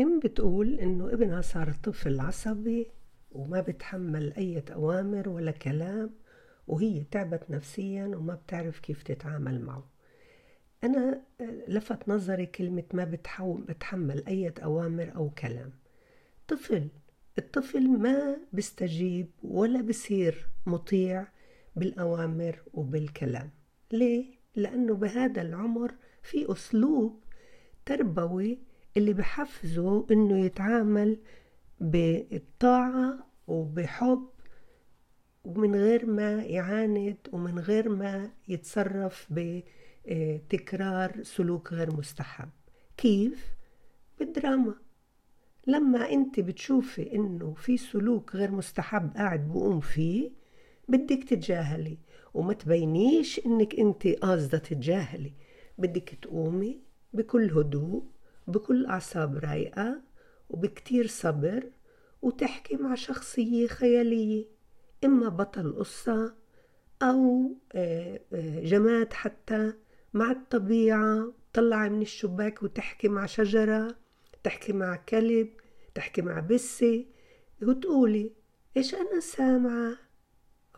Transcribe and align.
أم 0.00 0.18
بتقول 0.20 0.80
إنه 0.80 1.12
ابنها 1.12 1.40
صار 1.40 1.72
طفل 1.72 2.20
عصبي 2.20 2.86
وما 3.32 3.60
بتحمل 3.60 4.32
أي 4.32 4.62
أوامر 4.72 5.28
ولا 5.28 5.50
كلام 5.50 6.10
وهي 6.66 7.04
تعبت 7.10 7.50
نفسيا 7.50 8.06
وما 8.06 8.34
بتعرف 8.34 8.78
كيف 8.78 9.02
تتعامل 9.02 9.60
معه. 9.60 9.90
أنا 10.84 11.22
لفت 11.68 12.08
نظري 12.08 12.46
كلمة 12.46 12.84
ما 12.92 13.18
بتحمل 13.68 14.26
أي 14.26 14.52
أوامر 14.64 15.12
أو 15.16 15.30
كلام. 15.30 15.72
طفل 16.48 16.88
الطفل 17.38 17.88
ما 17.88 18.36
بيستجيب 18.52 19.30
ولا 19.42 19.82
بصير 19.82 20.48
مطيع 20.66 21.26
بالأوامر 21.76 22.62
وبالكلام. 22.74 23.50
ليه؟ 23.92 24.24
لأنه 24.56 24.94
بهذا 24.94 25.42
العمر 25.42 25.94
في 26.22 26.52
أسلوب 26.52 27.20
تربوي 27.86 28.58
اللي 28.96 29.12
بحفزه 29.12 30.06
إنه 30.10 30.44
يتعامل 30.44 31.18
بالطاعة 31.80 33.26
وبحب 33.46 34.28
ومن 35.44 35.74
غير 35.74 36.06
ما 36.06 36.42
يعاند 36.42 37.16
ومن 37.32 37.58
غير 37.58 37.88
ما 37.88 38.30
يتصرف 38.48 39.28
بتكرار 39.30 41.22
سلوك 41.22 41.72
غير 41.72 41.96
مستحب. 41.96 42.48
كيف؟ 42.96 43.54
بالدراما. 44.18 44.74
لما 45.66 46.10
أنت 46.10 46.40
بتشوفي 46.40 47.14
إنه 47.14 47.54
في 47.54 47.76
سلوك 47.76 48.36
غير 48.36 48.50
مستحب 48.50 49.14
قاعد 49.16 49.48
بقوم 49.48 49.80
فيه 49.80 50.30
بدك 50.88 51.24
تتجاهلي. 51.24 51.98
وما 52.34 52.52
تبينيش 52.52 53.46
إنك 53.46 53.74
أنت 53.74 54.06
قاصدة 54.08 54.58
تتجاهلي. 54.58 55.32
بدك 55.78 56.18
تقومي 56.22 56.80
بكل 57.12 57.50
هدوء 57.50 58.04
بكل 58.50 58.86
أعصاب 58.86 59.36
رايقة 59.36 60.00
وبكتير 60.50 61.06
صبر 61.06 61.70
وتحكي 62.22 62.76
مع 62.76 62.94
شخصية 62.94 63.66
خيالية 63.66 64.44
إما 65.04 65.28
بطل 65.28 65.72
قصة 65.78 66.34
أو 67.02 67.52
آه، 67.74 68.20
آه، 68.32 68.60
جماد 68.60 69.12
حتى 69.12 69.72
مع 70.14 70.30
الطبيعة 70.30 71.32
طلعي 71.52 71.88
من 71.88 72.02
الشباك 72.02 72.62
وتحكي 72.62 73.08
مع 73.08 73.26
شجرة 73.26 73.96
تحكي 74.42 74.72
مع 74.72 74.96
كلب 74.96 75.48
تحكي 75.94 76.22
مع 76.22 76.40
بسة 76.40 77.04
وتقولي 77.62 78.32
إيش 78.76 78.94
أنا 78.94 79.20
سامعة؟ 79.20 79.98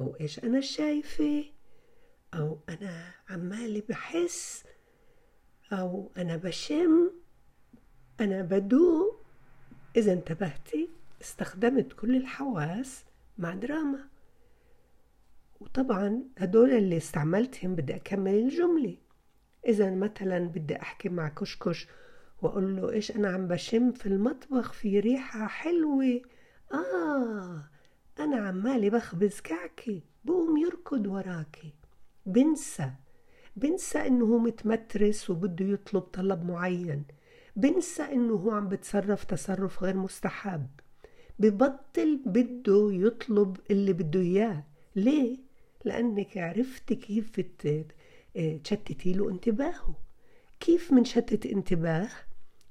أو 0.00 0.16
إيش 0.20 0.38
أنا 0.38 0.60
شايفة؟ 0.60 1.44
أو 2.34 2.58
أنا 2.68 3.14
عمالي 3.28 3.80
بحس؟ 3.88 4.64
أو 5.72 6.12
أنا 6.16 6.36
بشم؟ 6.36 7.10
أنا 8.22 8.42
بدوق 8.42 9.20
إذا 9.96 10.12
انتبهتي 10.12 10.88
استخدمت 11.22 11.92
كل 11.92 12.16
الحواس 12.16 13.04
مع 13.38 13.54
دراما. 13.54 14.08
وطبعا 15.60 16.22
هدول 16.38 16.70
اللي 16.70 16.96
استعملتهم 16.96 17.74
بدي 17.74 17.96
أكمل 17.96 18.34
الجملة. 18.34 18.96
إذا 19.68 19.90
مثلا 19.90 20.38
بدي 20.38 20.76
أحكي 20.76 21.08
مع 21.08 21.28
كشكش 21.28 21.88
وأقول 22.42 22.76
له 22.76 22.92
إيش 22.92 23.10
أنا 23.10 23.28
عم 23.28 23.48
بشم 23.48 23.92
في 23.92 24.06
المطبخ 24.06 24.72
في 24.72 25.00
ريحة 25.00 25.46
حلوة. 25.46 26.20
آه 26.72 27.64
أنا 28.18 28.36
عمالي 28.36 28.90
بخبز 28.90 29.40
كعكة 29.40 30.00
بقوم 30.24 30.56
يركض 30.56 31.06
وراكي. 31.06 31.74
بنسى 32.26 32.90
بنسى 33.56 34.06
إنه 34.06 34.24
هو 34.24 34.38
متمترس 34.38 35.30
وبده 35.30 35.64
يطلب 35.64 36.02
طلب 36.02 36.44
معين. 36.44 37.04
بنسى 37.56 38.02
إنه 38.02 38.34
هو 38.34 38.50
عم 38.50 38.68
بتصرف 38.68 39.24
تصرف 39.24 39.82
غير 39.82 39.96
مستحب. 39.96 40.66
ببطل 41.38 42.20
بده 42.26 42.88
يطلب 42.92 43.56
اللي 43.70 43.92
بده 43.92 44.20
إياه. 44.20 44.64
ليه؟ 44.96 45.38
لأنك 45.84 46.38
عرفتي 46.38 46.94
كيف 46.94 47.40
تشتتي 48.64 49.12
له 49.12 49.30
انتباهه. 49.30 49.94
كيف 50.60 50.92
منشتت 50.92 51.46
انتباه؟ 51.46 52.08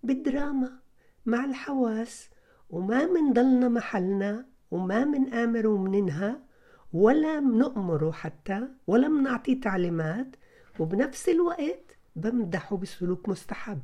بالدراما 0.04 0.80
مع 1.26 1.46
الحواس 1.46 2.30
وما 2.70 3.06
منضلنا 3.06 3.70
محلنا 3.70 4.46
وما 4.72 5.06
منآمر 5.06 5.68
ومننهى 5.68 6.36
ولا 6.94 7.40
منأمره 7.40 8.12
حتى 8.12 8.68
ولا 8.88 9.08
منعطيه 9.08 9.62
تعليمات 9.62 10.36
وبنفس 10.80 11.30
الوقت 11.30 11.98
بمدحه 12.16 12.78
بسلوك 12.78 13.30
مستحب. 13.30 13.80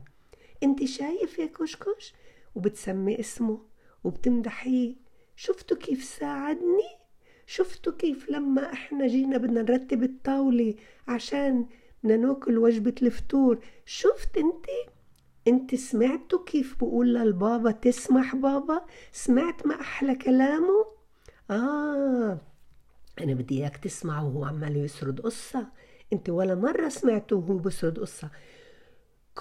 انت 0.63 0.83
شايف 0.83 1.39
يا 1.39 1.45
كشكش؟ 1.45 2.13
وبتسمي 2.55 3.19
اسمه 3.19 3.59
وبتمدحيه 4.03 4.95
شفتوا 5.35 5.77
كيف 5.77 6.03
ساعدني؟ 6.03 6.97
شفتوا 7.45 7.93
كيف 7.93 8.29
لما 8.29 8.73
إحنا 8.73 9.07
جينا 9.07 9.37
بدنا 9.37 9.61
نرتب 9.61 10.03
الطاولة 10.03 10.75
عشان 11.07 11.65
بدنا 12.03 12.17
ناكل 12.17 12.57
وجبة 12.57 12.95
الفطور؟ 13.01 13.59
شفت 13.85 14.37
انت؟ 14.37 14.65
انت 15.47 15.75
سمعتوا 15.75 16.43
كيف 16.45 16.75
بقول 16.77 17.13
للبابا 17.13 17.71
تسمح 17.71 18.35
بابا؟ 18.35 18.81
سمعت 19.11 19.67
ما 19.67 19.81
أحلى 19.81 20.15
كلامه؟ 20.15 20.85
آه 21.51 22.41
أنا 23.21 23.33
بدي 23.33 23.57
إياك 23.57 23.77
تسمعه 23.77 24.25
وهو 24.25 24.45
عمال 24.45 24.77
يسرد 24.77 25.21
قصة. 25.21 25.67
انت 26.13 26.29
ولا 26.29 26.55
مرة 26.55 26.89
سمعته 26.89 27.35
وهو 27.35 27.57
بسرد 27.57 27.99
قصة. 27.99 28.29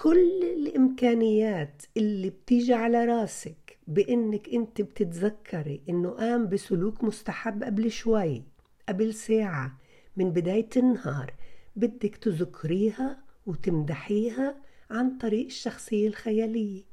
كل 0.03 0.43
الإمكانيات 0.43 1.81
اللي 1.97 2.29
بتيجي 2.29 2.73
على 2.73 3.05
راسك 3.05 3.77
بإنك 3.87 4.49
أنت 4.49 4.81
بتتذكري 4.81 5.81
إنه 5.89 6.09
قام 6.09 6.47
بسلوك 6.49 7.03
مستحب 7.03 7.63
قبل 7.63 7.91
شوي 7.91 8.43
قبل 8.89 9.13
ساعة 9.13 9.77
من 10.17 10.31
بداية 10.31 10.69
النهار. 10.77 11.33
بدك 11.75 12.15
تذكريها 12.15 13.23
وتمدحيها 13.45 14.61
عن 14.91 15.17
طريق 15.17 15.45
الشخصية 15.45 16.07
الخيالية. 16.07 16.83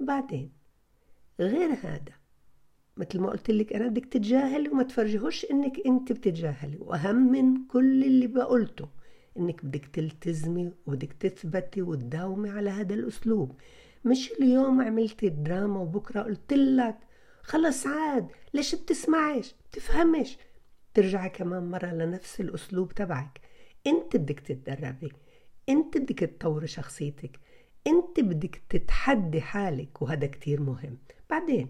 بعدين 0.00 0.52
غير 1.40 1.70
هذا 1.72 2.14
مثل 2.96 3.20
ما 3.20 3.30
قلت 3.30 3.50
لك 3.50 3.72
أنا 3.72 3.88
بدك 3.88 4.06
تتجاهلي 4.06 4.68
وما 4.68 4.82
تفرجيهوش 4.82 5.46
إنك 5.50 5.86
أنت 5.86 6.12
بتتجاهلي. 6.12 6.76
وأهم 6.80 7.32
من 7.32 7.66
كل 7.66 8.04
اللي 8.04 8.26
بقولته 8.26 9.01
إنك 9.38 9.64
بدك 9.64 9.86
تلتزمي 9.86 10.72
وبدك 10.86 11.12
تثبتي 11.12 11.82
وتداومي 11.82 12.50
على 12.50 12.70
هذا 12.70 12.94
الأسلوب. 12.94 13.60
مش 14.04 14.32
اليوم 14.32 14.82
عملتي 14.82 15.26
الدراما 15.26 15.80
وبكرة 15.80 16.20
قلت 16.22 16.52
لك 16.52 16.98
خلص 17.42 17.86
عاد 17.86 18.28
ليش 18.54 18.74
بتسمعيش 18.74 19.54
بتفهمش. 19.70 20.36
ترجعي 20.94 21.28
كمان 21.28 21.70
مرة 21.70 21.86
لنفس 21.86 22.40
الأسلوب 22.40 22.92
تبعك. 22.92 23.40
أنت 23.86 24.16
بدك 24.16 24.40
تتدربي 24.40 25.12
أنت 25.68 25.98
بدك 25.98 26.18
تطوري 26.18 26.66
شخصيتك 26.66 27.40
أنت 27.86 28.20
بدك 28.20 28.62
تتحدي 28.68 29.40
حالك 29.40 30.02
وهذا 30.02 30.26
كتير 30.26 30.60
مهم. 30.60 30.98
بعدين 31.30 31.68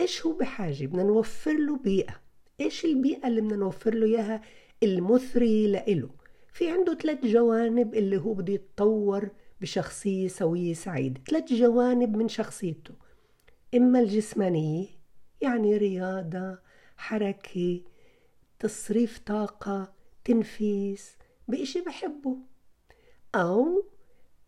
إيش 0.00 0.26
هو 0.26 0.32
بحاجة؟ 0.32 0.86
بدنا 0.86 1.02
نوفر 1.02 1.52
له 1.52 1.76
بيئة. 1.76 2.20
إيش 2.60 2.84
البيئة 2.84 3.28
اللي 3.28 3.40
بدنا 3.40 3.56
نوفر 3.56 3.94
له 3.94 4.06
إياها؟ 4.06 4.42
المثرية 4.82 5.66
لإله. 5.68 6.10
في 6.54 6.70
عنده 6.70 6.94
ثلاث 6.94 7.24
جوانب 7.26 7.94
اللي 7.94 8.16
هو 8.16 8.34
بده 8.34 8.52
يتطور 8.52 9.28
بشخصية 9.60 10.28
سوية 10.28 10.74
سعيدة. 10.74 11.20
ثلاث 11.30 11.52
جوانب 11.52 12.16
من 12.16 12.28
شخصيته. 12.28 12.94
إما 13.74 14.00
الجسمانية 14.00 14.86
يعني 15.40 15.76
رياضة 15.76 16.58
حركة 16.96 17.80
تصريف 18.58 19.18
طاقة 19.18 19.92
تنفيس 20.24 21.16
بإشي 21.48 21.80
بحبه. 21.80 22.36
أو 23.34 23.84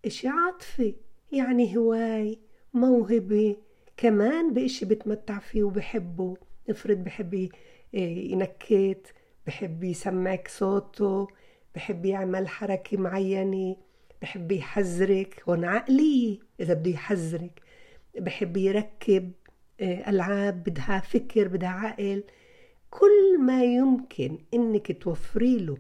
إشي 0.05 0.29
عاطفي 0.29 0.95
يعني 1.33 1.77
هواي 1.77 2.39
موهبة 2.75 3.57
كمان 3.97 4.55
بإشي 4.55 4.85
بتمتع 4.87 5.39
فيه 5.39 5.63
وبحبه. 5.63 6.37
افرض 6.71 6.97
بحب 6.97 7.49
ينكت 7.93 9.15
بحب 9.47 9.85
يسمعك 9.85 10.49
صوته 10.49 11.29
بحب 11.77 12.07
يعمل 12.07 12.49
حركة 12.49 12.97
معينة 12.97 13.77
بحب 14.23 14.53
يحذرك 14.53 15.43
هون 15.49 15.65
عقلية 15.65 16.39
إذا 16.61 16.75
بده 16.75 16.91
يحذرك. 16.91 17.63
بحب 18.19 18.57
يركب 18.57 19.33
آه، 19.81 20.11
ألعاب 20.11 20.65
بدها 20.65 21.01
فكر 21.01 21.49
بدها 21.49 21.69
عقل. 21.69 22.25
كل 22.91 23.41
ما 23.41 23.65
يمكن 23.65 24.39
إنك 24.55 25.03
توفري 25.03 25.59
له 25.59 25.79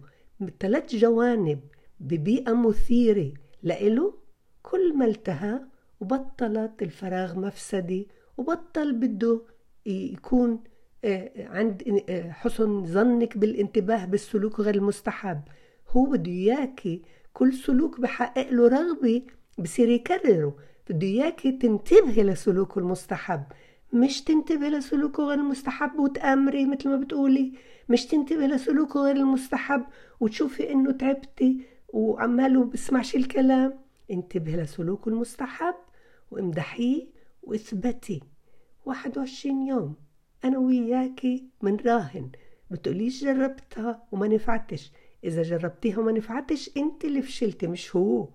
ثلاث 0.60 0.94
جوانب 0.94 1.60
ببيئة 2.00 2.52
مثيرة 2.52 3.32
لإله 3.62 4.14
كل 4.62 4.96
ما 4.96 5.04
التهى 5.04 5.60
وبطلت 6.00 6.82
الفراغ 6.82 7.38
مفسدة 7.38 8.04
وبطل 8.36 8.92
بده 8.92 9.40
يكون 9.86 10.64
آه، 11.04 11.30
عند 11.48 12.02
آه، 12.08 12.30
حسن 12.30 12.84
ظنك 12.84 13.38
بالانتباه 13.38 14.04
بالسلوك 14.04 14.60
غير 14.60 14.74
المستحب. 14.74 15.40
هو 15.90 16.04
بده 16.04 16.30
إياكي 16.32 17.02
كل 17.32 17.52
سلوك 17.54 18.00
بحقق 18.00 18.50
له 18.50 18.68
رغبة 18.68 19.22
بصير 19.58 19.88
يكرره. 19.88 20.56
بده 20.90 21.06
إياكي 21.06 21.52
تنتبهي 21.52 22.22
لسلوكه 22.22 22.78
المستحب. 22.78 23.42
مش 23.92 24.22
تنتبهي 24.22 24.70
لسلوكه 24.70 25.22
غير 25.22 25.38
المستحب 25.38 25.98
وتأمري 25.98 26.66
مثل 26.66 26.88
ما 26.88 26.96
بتقولي. 26.96 27.52
مش 27.88 28.06
تنتبهي 28.06 28.46
لسلوكه 28.48 29.00
غير 29.00 29.16
المستحب 29.16 29.84
وتشوفي 30.20 30.72
إنه 30.72 30.92
تعبتي 30.92 31.60
وعماله 31.88 32.64
بسمعش 32.64 33.16
الكلام. 33.16 33.78
انتبهي 34.10 34.56
لسلوكه 34.56 35.08
المستحب 35.08 35.74
وامدحيه 36.30 37.06
واثبتي. 37.42 38.20
21 38.86 39.66
يوم 39.66 39.94
أنا 40.44 40.58
وياكي 40.58 41.44
منراهن 41.62 42.30
بتقوليش 42.70 43.24
جربتها 43.24 44.02
وما 44.12 44.28
نفعتش. 44.28 44.92
إذا 45.24 45.42
جربتيها 45.42 45.98
وما 45.98 46.12
نفعتش 46.12 46.70
أنت 46.76 47.04
اللي 47.04 47.22
فشلتي 47.22 47.66
مش 47.66 47.96
هو 47.96 48.28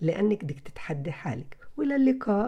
لأنك 0.00 0.44
بدك 0.44 0.60
تتحدي 0.60 1.12
حالك. 1.12 1.56
وإلى 1.76 1.96
اللقاء. 1.96 2.42